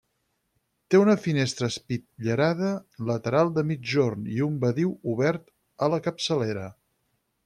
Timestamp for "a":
5.89-5.95